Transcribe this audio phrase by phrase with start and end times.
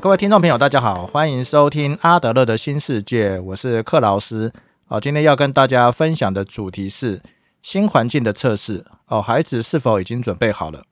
[0.00, 4.52] 各位听众朋友，大家好，欢迎收听阿德勒的新世界，我是克劳斯。
[4.86, 7.22] 好，今天要跟大家分享的主题是
[7.62, 8.84] 新环境的测试。
[9.06, 10.82] 哦，孩子是否已经准备好了？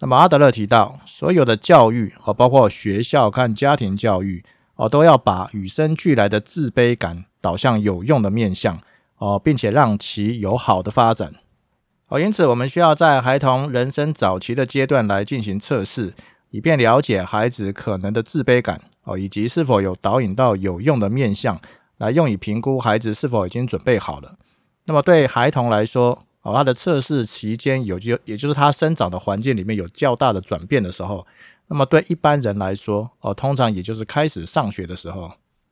[0.00, 4.44] 那么阿德勒提到，所有的教育，哦，包括学校看家庭教育，
[4.74, 8.78] 哦，都要把与生俱来的自卑感导向有用的面向，
[9.16, 11.32] 哦，并且让其有好的发展。
[12.08, 16.12] 哦，因此我们需要在孩童人生早期的阶段来进行测试。
[16.56, 21.60] 以便了解孩子可能的自卑感哦，以及是否有导引到有用的面向，
[21.98, 24.38] 来用以评估孩子是否已经准备好了。
[24.86, 31.26] 那么对孩童来说哦，他的测试期间有就也就是他生长的环境里面有较大的转变的时候，
[31.66, 35.30] 那么对一般人来说哦，通常也就是开始上学的时候。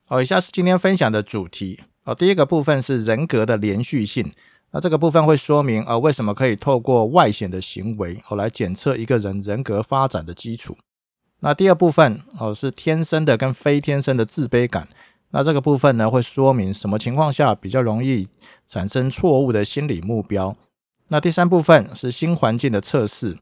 [0.09, 4.31] 哦，以下是今天分享的主题哦，第一个部分是人格的连续性。
[4.75, 10.77] 那这个部分会说明，呃，为什么可以透过外显的行为，哦，来检测一个人人格发展的基础。
[11.39, 14.89] 那第二部分，哦，是天生的跟非天生的自卑感。
[15.31, 18.27] 那这个部分呢，会说明什么情况下比较容易
[18.67, 20.57] 产生错误的心理目标。
[21.07, 23.39] 那第三部分是新环境的测试。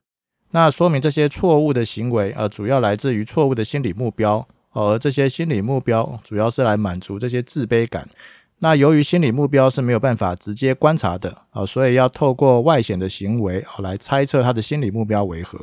[0.50, 8.06] 那说明这些错误的行为，呃，主要来自于错误的心理目标，而这些心理目标主要是来满足这些自卑感。
[8.64, 15.58] 那由于心理目标是没有办法直接观察的啊，所以要透过外显的行为啊来猜测他的心理目标为何。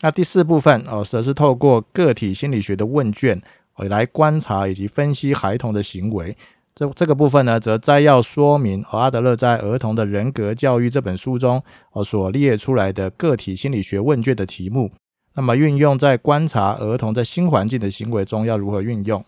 [0.00, 3.42] 那第四部分哦，则是透过个体心理学的问卷
[3.76, 6.34] 来观察以及分析孩童的行为。
[6.74, 14.90] 这这个部分呢，则摘要说明阿德勒在《儿童的人格教育》这本书中哦所列出来的个体心理学问卷的题目。
[15.34, 19.22] 那么运用在观察儿童在新环境的行为中要如何运用？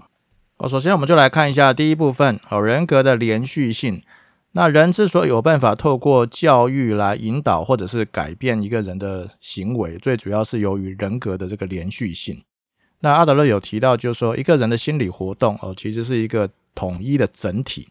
[0.59, 4.03] 哦，首先我们就来看一下第一部分，哦，人格的连续性。
[4.53, 12.43] 那人之所以有办法透过教育来引导或者是改变一个人的行为，最主要是由于人格的这个连续性。
[13.01, 17.87] 那阿德勒有提到，就是说一个人的心理活动，哦，其实是一个统一的整体。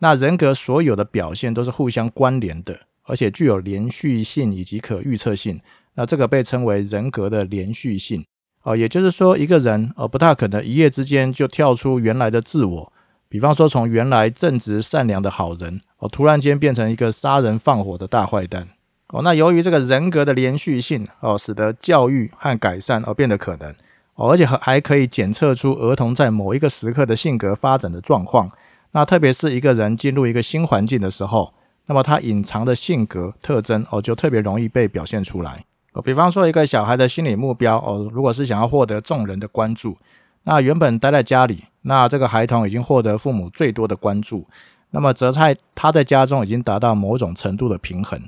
[0.00, 5.58] 那人格所有的表现都是互相关联的，而且具有连续性以及可预测性。
[5.94, 8.26] 那这个被称为人格的连续性。
[8.62, 12.92] 哦，也就是说，一个人哦，不大可能一夜之间就跳出原来的自我。
[13.28, 18.68] 比方说，从原来正直善良的好人哦，突然间变成一个杀人放火的大坏蛋
[19.08, 19.22] 哦。
[19.22, 23.74] 那由于这个人格的连续性哦，使得教育和改善而变得可能
[24.14, 28.50] 哦，而且还还可以检测出儿童在某一个时刻的性格发展的状况。
[28.92, 31.54] 那特别是一个人进入一个新环境的时候，
[31.86, 35.64] 那么他隐藏的性格特征哦，就特别容易被表现出来。
[36.00, 39.98] 比方说一个小孩的心理目标哦，如果是想要获得众人的关注，
[40.44, 44.46] 那原本待在家里，那这个孩童已经获得父母最多的关注，
[44.90, 48.18] 那么则在他在家中已经达到某种程度的平衡。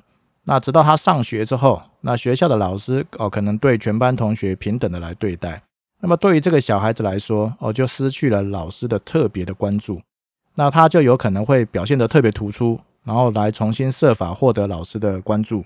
[0.45, 5.63] 那直到他上学之后，那学校的老师哦，可能对全班同学平等的来对待，
[6.03, 10.03] 那么对于这个小孩子来说哦，就失去了老师的特别的关注，
[10.55, 15.65] 那他就有可能会表现得特别突出，然后来重新设法获得老师的关注。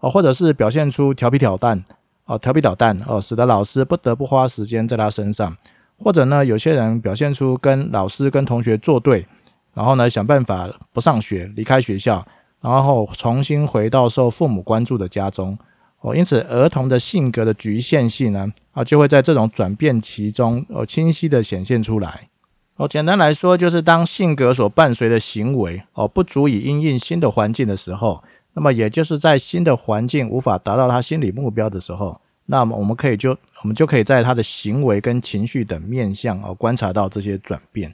[0.00, 1.84] 哦，或者是表现出调皮捣蛋，
[2.26, 5.50] 哦，调皮捣蛋，哦，使得老师不得不花时间在他身上；
[5.98, 9.26] 或者呢，有些人表现出跟老师、跟同学作对，
[9.72, 12.26] 然后呢，想办法不上学，离开学校，
[12.60, 15.58] 然后重新回到受父母关注的家中。
[16.02, 22.28] 哦，因此，儿童的性格的局限性呢，啊，就会在这种转变其中，哦，清晰的显现出来。
[22.76, 28.22] 哦，简单来说，就是当性格所伴随的行为，哦，不足以应应新的环境的时候。
[28.58, 37.92] 那么也就是在新的环境无法达到他心理目标的时候，那么我们可以就我们就可以在他的行为跟情绪等面向哦观察到这些转变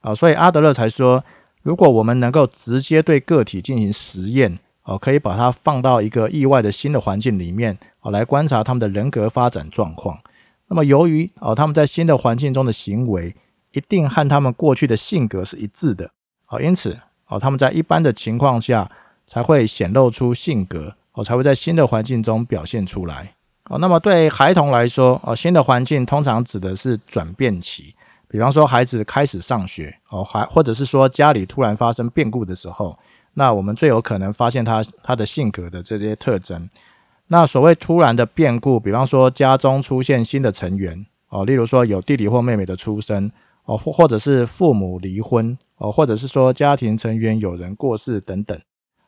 [0.00, 1.22] 啊，所以阿德勒才说，
[1.62, 10.18] 如果我们能够直接对个体进行实验哦，可以把它放到一个意外的新的环境里面哦，来观察他们的人格发展状况。
[10.66, 13.32] 那么由于哦他们在新的环境中的行为
[13.70, 16.10] 一定和他们过去的性格是一致的
[16.48, 16.98] 哦，因此
[17.28, 18.90] 哦他们在一般的情况下。
[19.32, 23.32] 才会显露出性格哦，才会在新的环境中表现出来
[23.70, 23.78] 哦。
[23.78, 27.94] 那么对孩童来说哦，新的环境通常指的是转变期，
[28.28, 32.98] 比方说孩子开始上学哦，还或者是说家里突然发生变故的时候，
[33.32, 36.68] 那我们最有可能发现他他的性格的这些特征。
[37.28, 43.32] 那所谓突然的变故，比方说家中出现新的成员哦，例如说有弟弟或妹妹的出生
[43.64, 48.60] 哦，或或者是父母离婚哦，或者是说家庭成员有人过世等等。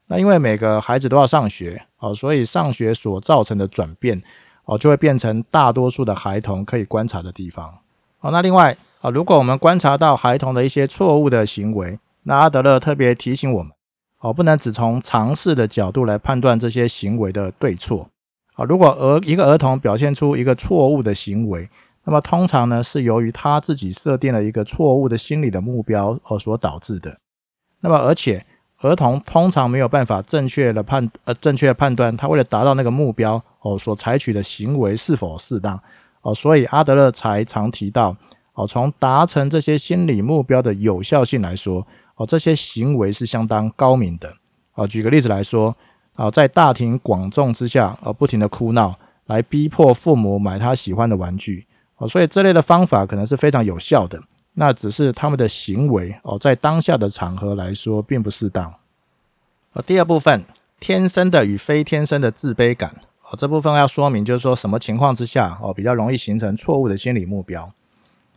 [0.06, 4.22] 那因为每个孩子都要上学哦，所以上学所造成的转变
[4.64, 7.78] 哦，就会变成大多数的孩童可以观察的地方
[8.20, 8.30] 哦。
[8.30, 13.72] 那另外啊，如果我们观察到孩童的一些错误的行为，那阿德勒特别提醒我们
[14.20, 18.08] 哦，不能只从尝试的角度来判断这些行为的对错
[18.54, 18.64] 啊。
[18.64, 21.68] 如果儿一个儿童表现出一个错误的行为，
[22.04, 27.18] 那么通常呢是由于他自己设定了一个错误的心理的目标而所导致的。
[27.80, 28.44] 那么而且
[28.84, 35.80] 儿童通常没有办法正确的判呃正确的判断他为了达到那个目标哦所采取的行为是否适当
[36.20, 38.14] 哦，所以阿德勒才常提到
[38.52, 41.86] 哦，从达成这些心理目标的有效性来说
[42.16, 44.32] 哦，这些行为是相当高明的
[44.74, 44.86] 哦。
[44.86, 45.74] 举个例子来说
[46.14, 48.94] 啊，在大庭广众之下而不停的哭闹。
[49.26, 51.66] 来逼迫父母买他喜欢的玩具
[51.96, 54.20] 哦，所以这类的方法可能是非常有效的。
[54.54, 58.72] 那只是他们的行为哦，在当下的场合来说并不适当。
[59.72, 60.44] 呃，第二部分，
[60.78, 67.72] 天生的与非天生的自卑感哦，这部分要说明就是说什么情况之下哦，比较容易形成错误的心理目标。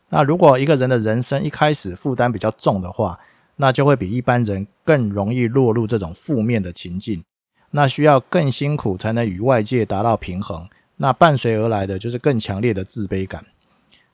[0.10, 3.20] 那如果一个人的人生一开始负担比较重的话，
[3.58, 7.24] 那就会比一般人更容易落入这种负面的情境，
[7.72, 10.68] 那需要更辛苦才能与外界达到平衡。
[10.96, 13.46] 那伴随而来的就是更强烈的自卑感。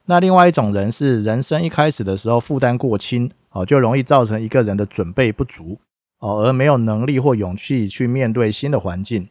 [0.05, 5.77] 那另外一种人是人生一开始的时候负担过轻哦，就容易造成一个人的准备不足
[6.19, 9.27] 哦，而没有能力或勇气去面对新的环境。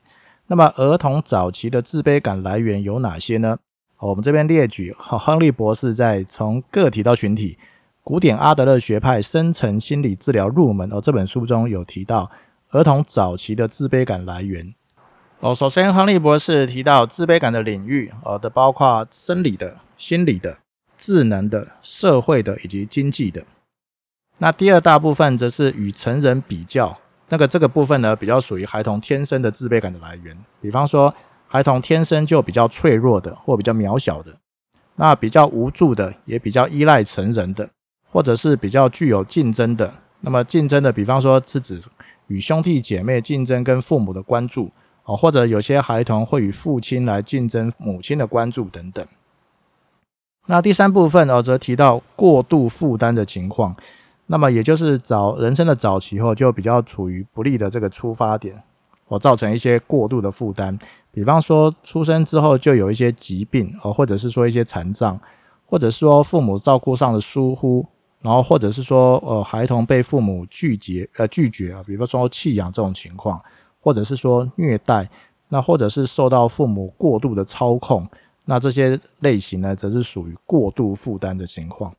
[0.47, 3.59] 那么儿童早期的自卑感来源有哪些呢？
[3.99, 7.57] 哦我们这边列举，亨利博士在《从个体到群体：
[8.03, 12.31] 古典阿德勒学派深层心理治疗入门》哦这本书中有提到
[12.71, 14.75] 儿童早期的自卑感来源。
[15.41, 20.57] 哦，首先，亨利博士提到自卑感的领域，哦的包括生理的、心理的、
[21.03, 23.43] 智能的、社会的以及经济的。
[24.39, 26.97] 那第二大部分则是与成人比较，
[27.29, 30.37] 那个这个部分呢，比较属于孩童天生的自卑感的来源。
[30.61, 31.13] 比方说，
[31.49, 34.33] 孩童天生就比较脆弱的，或比较渺小的，
[34.95, 37.69] 那比较无助的，也比较依赖成人的，
[38.13, 39.93] 或者是比较具有竞争的。
[40.21, 41.83] 那么竞争的，比方说是指
[42.29, 44.71] 与兄弟姐妹竞争，跟父母的关注。
[45.05, 49.05] 哦，或者有些孩童会与父亲来竞争母亲的关注等等。
[50.47, 53.75] 那第三部分哦，则提到过度负担的情况。
[54.27, 58.63] 那么也就是早人生的早期后，就比较处于不利的这个出发点，
[59.09, 60.79] 哦，造成一些过度的负担。
[61.11, 65.21] 比方说出生之后就有一些疾病哦，或者是说一些残障，
[65.67, 67.87] 或者说父母照顾上的疏忽，
[68.21, 73.41] 然后或者是说呃孩童被父母拒绝呃拒绝啊，比方说弃养这种情况。
[73.85, 75.11] 或者是说虐待，
[75.49, 78.09] 那或者是受到父母过度的操控，
[78.45, 81.95] 那这些类型呢，则是属于过度负担的情况。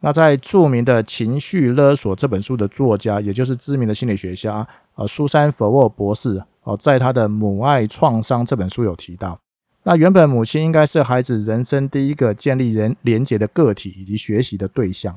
[0.00, 9.38] 那在著名的情绪勒索这本书的作家，也就是知名的心理学家呃苏珊·佛沃博士哦，在他的《母爱创伤》这本书有提到，
[9.82, 15.14] 那原本母亲应该是孩子人生第一个建立人连结的个体以及学习的对象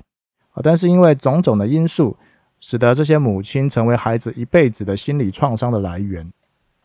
[0.53, 2.17] 啊，但是因为种种的因素。
[2.63, 6.31] 使得这些母亲成为孩子一辈子的心理创伤的来源。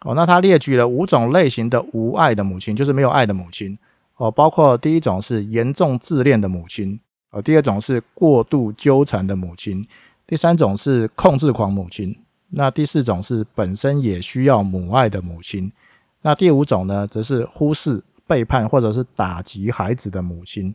[0.06, 3.76] 哦，那他列举了五种类型的无爱的母亲，就是没有爱的母亲。
[4.18, 6.98] 哦，包括第一种是严重自恋的母亲，
[7.30, 9.86] 哦，第二种是过度纠缠的母亲，
[10.26, 12.16] 第三种是控制狂母亲，
[12.50, 15.70] 那第四种是本身也需要母爱的母亲，
[16.22, 20.74] 那第五种呢，则是忽视、背叛或者是打击孩子的母亲。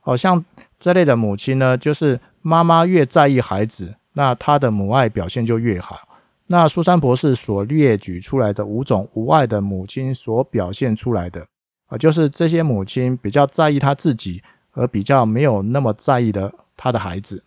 [0.00, 0.42] 好像
[0.78, 3.94] 这类的母亲呢，就是妈妈越在意孩子。
[4.14, 6.08] 那她的母爱表现就越好。
[6.52, 11.46] 那苏珊博士所列举出来的五种无爱的母亲所表现出来的
[11.86, 14.42] 啊，就是这些母亲比较在意他自己，
[14.72, 17.42] 而比较没有那么在意的他的孩子。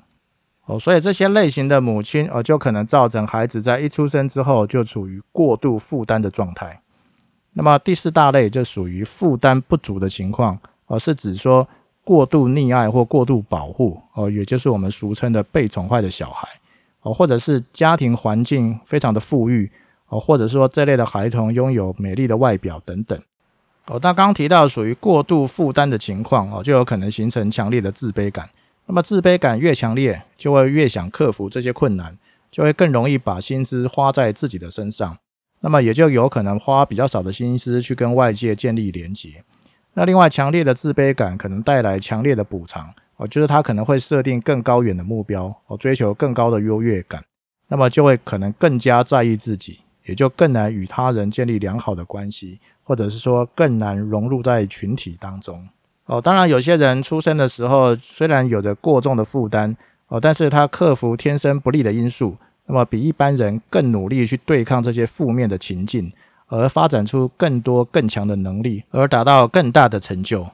[0.66, 6.82] 哦，所以这些类型的母亲，呃，就可能造成孩子在一出生之后就处于过度负担的状态。
[7.54, 10.58] 那么第四大类就属于负担不足的情况，
[10.88, 11.68] 而是指说。
[12.04, 16.48] 过度溺爱或过度保护，哦，也就是我们俗称的被宠坏的小孩，
[17.06, 19.72] 哦，或者是家庭环境非常的富裕，
[20.10, 23.16] 哦，或者说这类的孩童拥有美丽的外表等等，
[23.86, 28.50] 哦，那刚刚提到属于过度负担的情况，哦，就有可能形成强烈的自卑感。
[28.88, 32.18] 那么自卑感越强烈，就会越想克服这些困难，
[32.50, 35.16] 就会更容易把心思花在自己的身上，
[35.60, 39.44] 那么也就有可能花比较少的心思去跟外界建立连结。
[39.94, 47.24] 那另外，强烈的自卑感可能带来强烈的补偿哦，就是他可能会设定更高远的目标哦，追求更高的优越感，
[47.68, 55.68] 那么就会可能更加在意自己，也就更难与他人建立良好的关系，或者是说更难融入在群体当中
[56.06, 56.20] 哦。
[56.20, 59.76] 当然，有些人出生的时候虽然有着过重的负担
[60.08, 66.12] 哦，但是他克服天生不利的因素，那么比一般人更努力去对抗这些负面的情境。
[66.48, 70.48] 而发展出更多更强的能力，而达到更大的成就。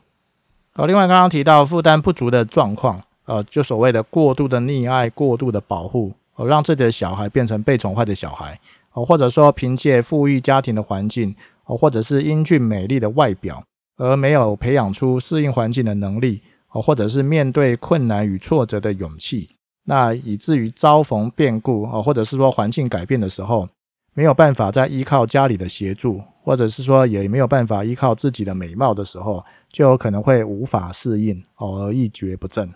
[0.73, 8.57] 好，另外刚刚提到负担不足的状况，呃，就所谓的过度的溺爱、过度的保护，而让自己的小孩变成被宠坏的小孩，
[8.93, 11.35] 哦，或者说凭借富裕家庭的环境，
[11.65, 13.61] 哦，或者是英俊美丽的外表，
[13.97, 19.49] 而没有培养出适应环境的能力，哦，或者是面对困难与挫折的勇气，
[19.83, 23.67] 那以至于遭逢变故，哦，或者是说环境改变的时候，
[24.13, 32.73] 没有办法再依靠家里的协助，或者是说也没有办法依靠自己的美貌的时候，就有可能会无法适应，哦，而一蹶不振。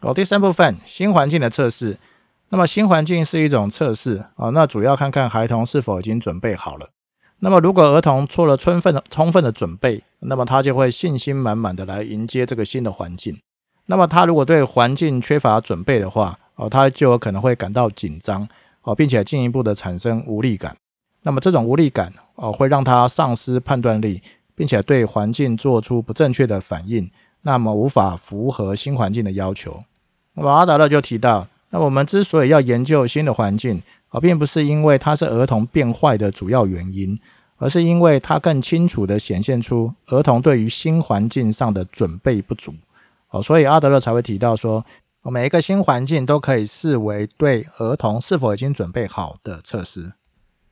[0.00, 1.98] 哦，第三部分新环境的测试。
[2.50, 6.88] 那么新环境是一种测试啊，那主要看看孩童是否已经准备好了。
[7.40, 13.38] 那么如果儿童做了充分的充分的准备，那么他就会信心满满的来迎接这个新的环境。
[13.86, 18.48] 那么他如果对环境缺乏准备的话，哦，他就有可能会感到紧张
[18.82, 20.76] 哦，并且进一步的产生无力感。
[21.28, 24.22] 那么这种无力感哦，会让他丧失判断力，
[24.54, 27.10] 并且对环境做出不正确的反应，
[27.42, 29.84] 那么无法符合新环境的要求。
[30.32, 31.46] 那么阿德勒就提到。
[31.68, 37.20] 那我们之所以要研究新的环境啊，并不是因为它是儿童变坏的主要原因，
[37.58, 42.72] 而是因为它更清楚地显现出儿童对于新环境上的准备不足。
[43.28, 44.82] 哦，所以阿德勒才会提到说，
[45.24, 50.14] 每一个新环境都可以视为对儿童是否已经准备好的测试。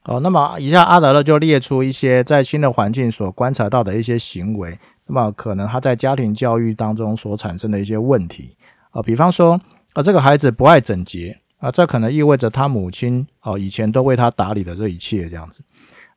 [0.07, 8.57] 哦，那么以下阿德勒就列出一些在新的环境所观察到的一些行为，那么可能他在家庭教育当中所产生的一些问题
[8.91, 9.61] 啊，比方说。
[9.95, 15.63] 而这个孩子不爱整洁啊，这可能意味着他母亲哦以前都为他打理的这一切这样子。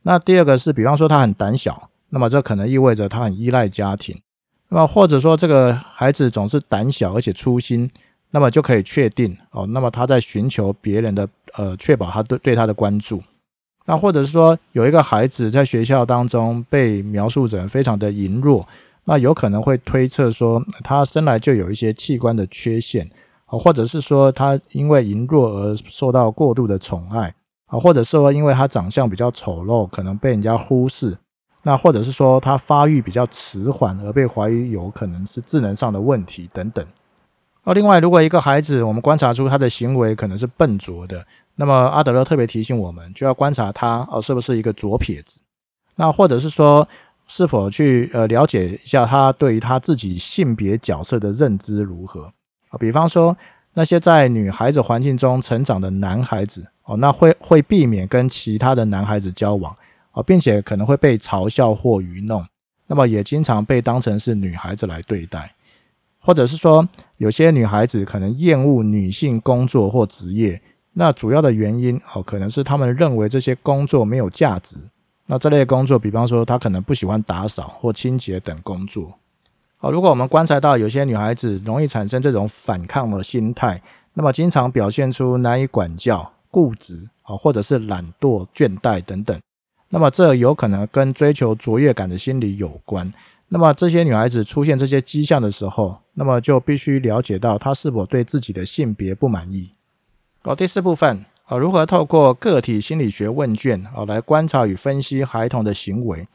[0.02, 4.20] 那第二个是，比方说他很胆小，那么这可能意味着他很依赖家庭。
[4.68, 7.90] 那么或者说这个孩子总是胆小而且粗心，
[8.32, 13.22] 那么就可以确定哦，那么他在寻求别人的呃确保他对对他的关注。
[13.86, 18.66] 那或者是说有一个孩子在学校当中被描述成非常的羸弱，
[19.04, 23.08] 那有可能会推测说他生来就有一些器官的缺陷。
[23.46, 27.34] 啊，或者是说他因为羸弱而受到过度的宠爱
[27.66, 31.18] 啊，或者是说因为他长相比较丑陋，可能被人家忽视。
[31.62, 36.86] 那或者是说他发育比较迟缓而被怀疑有可能是智能上的问题等等。
[37.64, 41.26] 哦，另外，如果一个孩子我们观察出他的行为可能是笨拙的，
[41.56, 45.40] 那么阿德勒特别提醒我们，就要观察他哦是不是一个左撇子。
[45.96, 46.88] 那或者是说
[47.26, 52.32] 是否去呃了解一下他对于他自己性别角色的认知如何。
[52.70, 53.36] 啊，比方说
[53.74, 59.76] 那些在女孩子环境中成长的男孩子哦，那会会避免跟其他的男孩子交往
[60.12, 62.44] 啊，并且可能会被嘲笑或愚弄，
[62.86, 65.54] 那么也经常被当成是女孩子来对待，
[66.20, 66.86] 或者是说
[67.16, 70.60] 有些女孩子可能厌恶女性工作或职业，
[70.92, 74.76] 那主要的原因哦，可能是他们认为这些工作没有价值，
[75.26, 79.12] 那这类工作，比方说她可能不喜欢打扫或清洁等工作。
[79.80, 83.80] 哦，如果我们观察到有些女孩子容易产生这种反抗的心态，
[84.12, 89.40] 那么经常表现出难以管教、固执啊，或者是懒惰、倦怠等等，
[89.88, 93.10] 那么这有可能跟追求卓越感的心理有关。
[93.52, 99.72] 那么这些女孩子出现这些迹象的时候，那么就必须了解到她是否对自己的性别不满意。
[100.44, 106.28] 哦，第四部分啊，如何透过个体心理学问卷啊来观察与分析孩童的行为。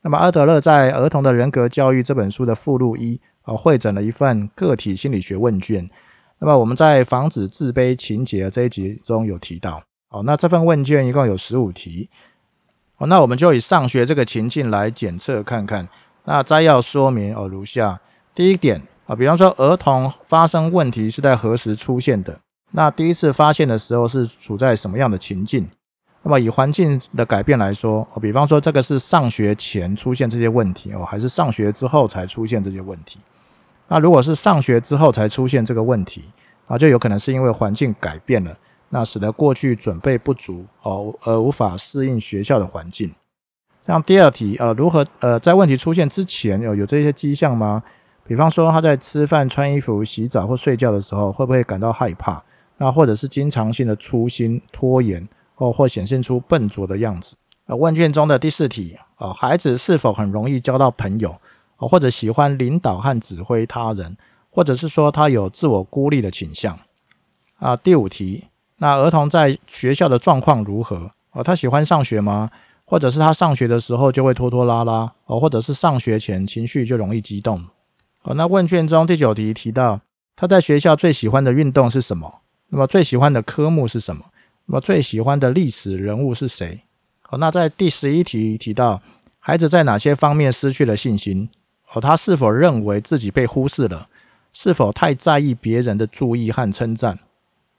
[0.00, 5.86] 那么，阿德勒在《儿童的人格教育》这本书的附录一啊，汇整了一份个体心理学问卷。
[6.38, 9.82] 那么，我们在防止自卑情节这一集中有提到。
[10.08, 12.08] 哦，那这份问卷一共有十五题。
[12.96, 15.86] 哦，那我们就以上学这个情境来检测看看。
[16.24, 18.00] 那摘要说明哦如下：
[18.34, 22.38] 第一点啊，比方说儿童发生问题是在何时出现的？
[22.70, 25.68] 那第一次发现的时候是处在什么样的情境？
[26.22, 33.18] 那么以环境的改变来说，哦，比方说这个是上学前出现这些问题哦，还是上学之后才出现这些问题？
[33.88, 36.24] 那如果是上学之后才出现这个问题
[36.68, 38.56] 啊，就有可能是因为环境改变了，
[38.88, 43.12] 那使得过去准备不足哦，而无法适应学校的环境。
[43.86, 47.82] 像第二题，呃，如何呃在问题出现之前有有这些迹象吗？
[48.24, 52.42] 比方说他在吃饭、穿衣服、洗澡或睡觉的时候，会不会感到害怕？
[52.78, 55.28] 那或者是经常性的粗心、拖延？
[55.54, 57.36] 或或显现出笨拙的样子。
[57.66, 61.36] 呃，问卷中的第四题，啊，孩子是否很容易交到朋友，
[61.76, 64.16] 或者喜欢领导和指挥他人，
[64.50, 66.76] 或者是说他有自我孤立的倾向？
[67.58, 68.48] 啊，第五题，
[68.78, 71.10] 那儿童在学校的状况如何？
[71.32, 72.50] 哦，他喜欢上学吗？
[72.92, 75.10] 或者是他上学的时候就会拖拖拉拉？
[75.24, 77.64] 哦，或者是上学前情绪就容易激动？
[78.20, 79.98] 哦，那问卷中第九题提到
[80.36, 82.40] 他在学校最喜欢的运动是什么？
[82.68, 84.26] 那么最喜欢的科目是什么？
[84.66, 86.82] 那么最喜欢的历史人物是谁？
[87.30, 89.00] 哦，那在第十一题提到
[89.38, 91.48] 孩子在哪些方面失去了信心？
[91.94, 94.06] 哦，他是否认为自己被忽视了？
[94.52, 97.18] 是否太在意别人的注意和称赞？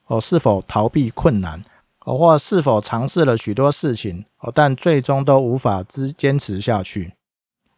[0.07, 1.63] 哦，是否逃避困难？
[2.05, 4.25] 哦，或是否尝试了许多事情？
[4.39, 7.13] 哦，但最终都无法支坚持下去？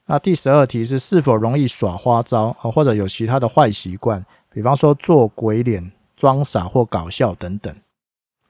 [0.07, 7.75] 那第十二题是是否容易耍花招啊，或者有其他的坏习惯，比方说做鬼脸、装傻或搞笑等等。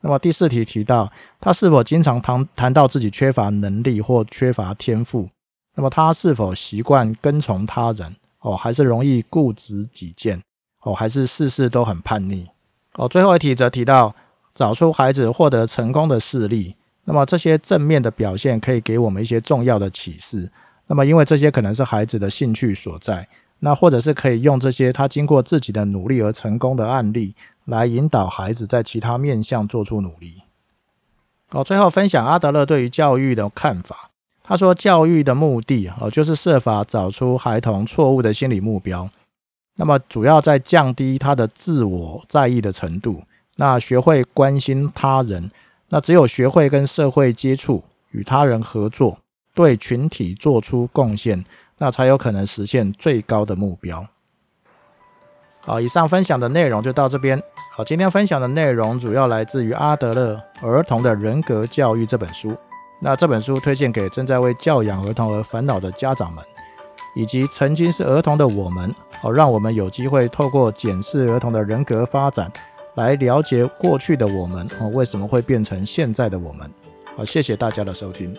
[0.01, 5.29] 那么第四题提到他是否经常谈谈到自己缺乏能力或缺乏天赋？
[5.75, 8.15] 那么他是否习惯跟从他人？
[8.39, 10.41] 哦，还是容易固执己见？
[10.81, 12.47] 哦，还是事事都很叛逆？
[12.93, 14.13] 哦，最后一题则提到
[14.55, 16.75] 找出孩子获得成功的事例。
[17.03, 20.49] 那么这些正面的表现可以给我们一些重要的启示。
[20.87, 23.27] 那么因为这些可能是孩子的兴趣所在，
[23.59, 27.35] 那或者是可以用这些他经过自己的努力而成功的案例
[27.65, 30.41] 来引导孩子在其他面向做出努力。
[31.49, 34.09] 好，最后分享阿德勒对于教育的看法。
[34.43, 39.09] 他说，教育的目的哦，就是设法找出孩童错误的心理目标。
[39.75, 43.23] 那么主要在降低他的自我在意的程度，
[43.55, 45.51] 那学会关心他人。
[45.89, 49.19] 那只有学会跟社会接触，与他人合作，
[49.53, 51.45] 对群体做出贡献，
[51.77, 54.05] 那才有可能实现最高的目标。
[55.61, 57.41] 好，以上分享的内容就到这边。
[57.71, 62.55] 好，今天分享的内容主要来自于阿德勒《儿童的人格教育》这本书。
[62.99, 66.43] 那这本书推荐给正在为教养儿童而烦恼的家长们，
[67.15, 68.93] 以及曾经是儿童的我们。
[69.19, 72.51] 好，让我们有机会透过检视儿童的人格发展。
[72.95, 76.69] 来了解过去的我们哦，为什么会变成现在的我们？
[77.15, 78.33] 好，谢谢大家的收听。